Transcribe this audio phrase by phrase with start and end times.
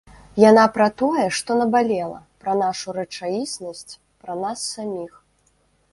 [0.49, 3.93] Яна пра тое, што набалела, пра нашу рэчаіснасць,
[4.25, 5.13] пра нас саміх.